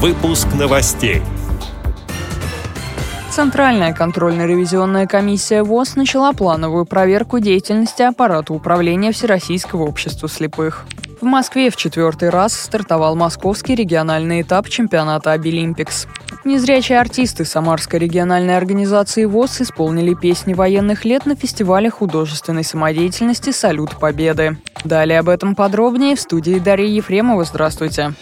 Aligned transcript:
Выпуск 0.00 0.46
новостей. 0.56 1.22
Центральная 3.32 3.92
контрольно-ревизионная 3.92 5.08
комиссия 5.08 5.64
ВОЗ 5.64 5.96
начала 5.96 6.32
плановую 6.32 6.84
проверку 6.84 7.40
деятельности 7.40 8.02
аппарата 8.02 8.54
управления 8.54 9.10
Всероссийского 9.10 9.82
общества 9.82 10.28
слепых. 10.28 10.86
В 11.20 11.24
Москве 11.24 11.68
в 11.70 11.74
четвертый 11.74 12.28
раз 12.30 12.52
стартовал 12.52 13.16
московский 13.16 13.74
региональный 13.74 14.42
этап 14.42 14.68
чемпионата 14.68 15.32
Обилимпикс. 15.32 16.06
Незрячие 16.44 17.00
артисты 17.00 17.44
Самарской 17.44 17.98
региональной 17.98 18.56
организации 18.56 19.24
ВОЗ 19.24 19.62
исполнили 19.62 20.14
песни 20.14 20.54
военных 20.54 21.04
лет 21.04 21.26
на 21.26 21.34
фестивале 21.34 21.90
художественной 21.90 22.62
самодеятельности 22.62 23.50
«Салют 23.50 23.98
Победы». 23.98 24.58
Далее 24.84 25.18
об 25.18 25.28
этом 25.28 25.56
подробнее 25.56 26.14
в 26.14 26.20
студии 26.20 26.60
Дарья 26.60 26.86
Ефремова. 26.86 27.42
Здравствуйте. 27.42 28.14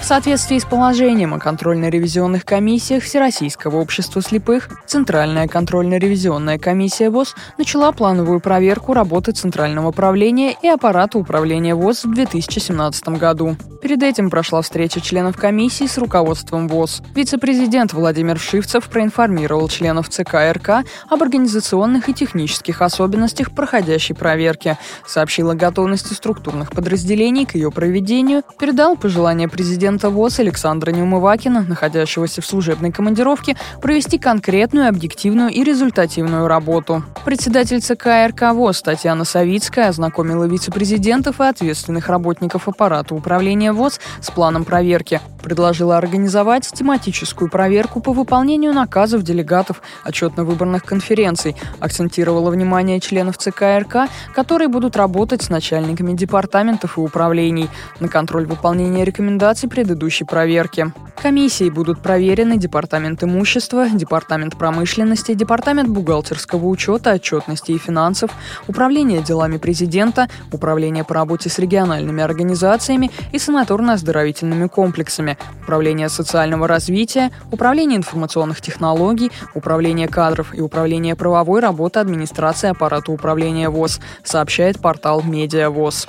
В 0.00 0.04
соответствии 0.08 0.58
с 0.58 0.64
положением 0.64 1.34
о 1.34 1.38
контрольно-ревизионных 1.38 2.46
комиссиях 2.46 3.02
Всероссийского 3.02 3.76
общества 3.76 4.22
слепых, 4.22 4.70
Центральная 4.86 5.46
контрольно-ревизионная 5.48 6.58
комиссия 6.58 7.10
ВОЗ 7.10 7.34
начала 7.58 7.92
плановую 7.92 8.40
проверку 8.40 8.94
работы 8.94 9.32
Центрального 9.32 9.90
правления 9.92 10.56
и 10.62 10.68
аппарата 10.68 11.18
управления 11.18 11.74
ВОЗ 11.74 12.04
в 12.04 12.14
2017 12.14 13.08
году. 13.18 13.56
Перед 13.80 14.02
этим 14.02 14.30
прошла 14.30 14.62
встреча 14.62 15.00
членов 15.00 15.36
комиссии 15.36 15.86
с 15.86 15.98
руководством 15.98 16.68
ВОЗ. 16.68 17.02
Вице-президент 17.14 17.92
Владимир 17.92 18.38
Шивцев 18.38 18.88
проинформировал 18.88 19.68
членов 19.68 20.08
ЦК 20.08 20.52
РК 20.52 20.84
об 21.08 21.22
организационных 21.22 22.08
и 22.08 22.14
технических 22.14 22.82
особенностях 22.82 23.52
проходящей 23.52 24.14
проверки, 24.14 24.76
сообщил 25.06 25.50
о 25.50 25.54
готовности 25.54 26.14
структурных 26.14 26.72
подразделений 26.72 27.46
к 27.46 27.54
ее 27.54 27.70
проведению, 27.70 28.42
передал 28.58 28.96
президента 28.96 29.48
президента 29.48 30.10
ВОЗ 30.10 30.40
Александра 30.40 30.90
Неумывакина, 30.92 31.64
находящегося 31.68 32.40
в 32.40 32.46
служебной 32.46 32.92
командировке, 32.92 33.56
провести 33.82 34.18
конкретную, 34.18 34.88
объективную 34.88 35.50
и 35.50 35.62
результативную 35.62 36.48
работу. 36.48 37.04
Председатель 37.24 37.80
ЦК 37.80 38.28
РК 38.28 38.54
ВОЗ 38.54 38.82
Татьяна 38.82 39.24
Савицкая 39.24 39.88
ознакомила 39.88 40.44
вице-президентов 40.44 41.40
и 41.40 41.44
ответственных 41.44 42.08
работников 42.08 42.68
аппарата 42.68 43.14
управления 43.14 43.67
ВОЗ 43.72 44.00
с 44.20 44.30
планом 44.30 44.64
проверки. 44.64 45.20
Предложила 45.48 45.96
организовать 45.96 46.70
тематическую 46.70 47.50
проверку 47.50 48.02
по 48.02 48.12
выполнению 48.12 48.74
наказов 48.74 49.22
делегатов 49.22 49.80
отчетно-выборных 50.04 50.84
конференций. 50.84 51.56
Акцентировала 51.80 52.50
внимание 52.50 53.00
членов 53.00 53.38
ЦК 53.38 53.62
РК, 53.78 54.10
которые 54.34 54.68
будут 54.68 54.94
работать 54.94 55.40
с 55.40 55.48
начальниками 55.48 56.12
департаментов 56.12 56.98
и 56.98 57.00
управлений. 57.00 57.70
На 57.98 58.08
контроль 58.08 58.44
выполнения 58.44 59.06
рекомендаций 59.06 59.70
предыдущей 59.70 60.24
проверки. 60.26 60.92
Комиссией 61.20 61.70
будут 61.70 62.00
проверены 62.00 62.58
Департамент 62.58 63.24
имущества, 63.24 63.88
Департамент 63.88 64.56
промышленности, 64.56 65.34
Департамент 65.34 65.88
бухгалтерского 65.88 66.66
учета, 66.66 67.14
отчетности 67.14 67.72
и 67.72 67.78
финансов, 67.78 68.30
Управление 68.68 69.22
делами 69.22 69.56
президента, 69.56 70.28
Управление 70.52 71.04
по 71.04 71.14
работе 71.14 71.48
с 71.48 71.58
региональными 71.58 72.22
организациями 72.22 73.10
и 73.32 73.38
санаторно-оздоровительными 73.38 74.68
комплексами, 74.68 75.37
Управление 75.62 76.08
социального 76.08 76.66
развития, 76.66 77.30
Управление 77.52 77.98
информационных 77.98 78.60
технологий, 78.60 79.30
Управление 79.54 80.08
кадров 80.08 80.54
и 80.54 80.60
Управление 80.60 81.16
правовой 81.16 81.60
работы 81.60 82.00
администрации 82.00 82.70
аппарата 82.70 83.12
управления 83.12 83.68
ВОЗ, 83.68 84.00
сообщает 84.24 84.80
портал 84.80 85.22
Медиа 85.22 85.70
ВОЗ 85.70 86.08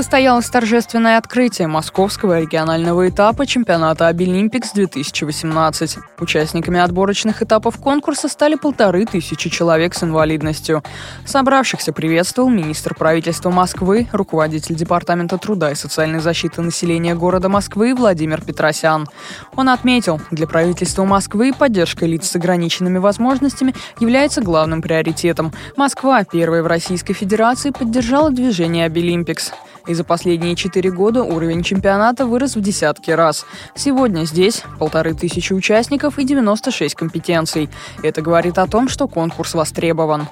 состоялось 0.00 0.48
торжественное 0.48 1.18
открытие 1.18 1.68
московского 1.68 2.40
регионального 2.40 3.10
этапа 3.10 3.44
чемпионата 3.44 4.08
Абилимпикс-2018. 4.08 5.98
Участниками 6.20 6.80
отборочных 6.80 7.42
этапов 7.42 7.76
конкурса 7.76 8.28
стали 8.28 8.54
полторы 8.54 9.04
тысячи 9.04 9.50
человек 9.50 9.94
с 9.94 10.02
инвалидностью. 10.02 10.82
Собравшихся 11.26 11.92
приветствовал 11.92 12.48
министр 12.48 12.94
правительства 12.94 13.50
Москвы, 13.50 14.08
руководитель 14.10 14.74
Департамента 14.74 15.36
труда 15.36 15.70
и 15.70 15.74
социальной 15.74 16.20
защиты 16.20 16.62
населения 16.62 17.14
города 17.14 17.50
Москвы 17.50 17.94
Владимир 17.94 18.40
Петросян. 18.40 19.06
Он 19.54 19.68
отметил, 19.68 20.18
для 20.30 20.46
правительства 20.46 21.04
Москвы 21.04 21.52
поддержка 21.52 22.06
лиц 22.06 22.26
с 22.26 22.36
ограниченными 22.36 22.96
возможностями 22.96 23.74
является 23.98 24.40
главным 24.40 24.80
приоритетом. 24.80 25.52
Москва, 25.76 26.24
первая 26.24 26.62
в 26.62 26.66
Российской 26.68 27.12
Федерации, 27.12 27.68
поддержала 27.68 28.30
движение 28.30 28.86
Абилимпикс. 28.86 29.52
И 29.86 29.94
за 29.94 30.04
последние 30.04 30.56
четыре 30.56 30.90
года 30.90 31.22
уровень 31.22 31.62
чемпионата 31.62 32.26
вырос 32.26 32.56
в 32.56 32.60
десятки 32.60 33.10
раз. 33.10 33.46
Сегодня 33.74 34.24
здесь 34.24 34.62
полторы 34.78 35.14
тысячи 35.14 35.52
участников 35.52 36.18
и 36.18 36.24
96 36.24 36.94
компетенций. 36.94 37.68
Это 38.02 38.22
говорит 38.22 38.58
о 38.58 38.66
том, 38.66 38.88
что 38.88 39.08
конкурс 39.08 39.54
востребован. 39.54 40.28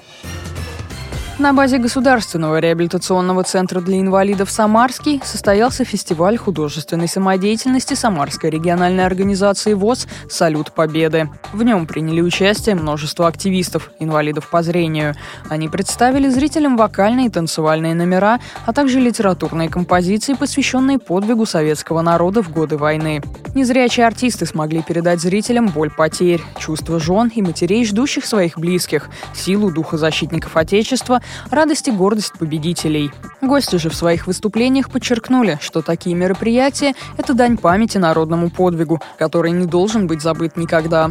На 1.39 1.53
базе 1.53 1.79
Государственного 1.79 2.59
реабилитационного 2.59 3.45
центра 3.45 3.81
для 3.81 4.01
инвалидов 4.01 4.51
«Самарский» 4.51 5.23
состоялся 5.25 5.85
фестиваль 5.85 6.37
художественной 6.37 7.07
самодеятельности 7.07 7.95
Самарской 7.95 8.51
региональной 8.51 9.07
организации 9.07 9.75
ВОЗ 9.75 10.09
«Салют 10.29 10.73
Победы». 10.73 11.31
В 11.53 11.63
нем 11.63 11.87
приняли 11.87 12.23
участие 12.23 12.75
множество 12.75 13.29
активистов, 13.29 13.93
инвалидов 14.01 14.51
по 14.51 14.65
зрению. 14.65 15.15
Они 15.49 15.69
представили 15.69 16.29
зрителям 16.29 16.77
вокальные 16.77 17.27
и 17.27 17.31
танцевальные 17.31 17.95
номера, 17.95 18.41
а 18.67 18.73
также 18.73 18.99
литературные 18.99 19.69
композиции, 19.69 20.35
посвященные 20.35 20.99
подвигу 20.99 21.47
советского 21.47 22.03
народа 22.03 22.43
в 22.43 22.51
годы 22.51 22.77
войны. 22.77 23.23
Незрячие 23.55 24.07
артисты 24.07 24.47
смогли 24.47 24.83
передать 24.83 25.21
зрителям 25.21 25.69
боль 25.69 25.91
потерь, 25.91 26.41
чувства 26.59 27.01
жен 27.01 27.31
и 27.35 27.43
матерей, 27.43 27.85
ждущих 27.85 28.25
своих 28.25 28.59
близких, 28.59 29.09
силу 29.35 29.71
духа 29.71 29.97
защитников 29.97 30.57
Отечества, 30.57 31.23
радость 31.51 31.89
и 31.89 31.91
гордость 31.91 32.35
победителей. 32.39 33.11
Гости 33.41 33.77
же 33.77 33.91
в 33.91 33.95
своих 33.95 34.27
выступлениях 34.27 34.91
подчеркнули, 34.91 35.59
что 35.61 35.83
такие 35.83 36.15
мероприятия– 36.15 36.95
это 37.17 37.35
дань 37.35 37.57
памяти 37.57 37.99
народному 37.99 38.51
подвигу, 38.51 39.01
который 39.19 39.51
не 39.51 39.67
должен 39.67 40.07
быть 40.07 40.23
забыт 40.23 40.57
никогда. 40.57 41.11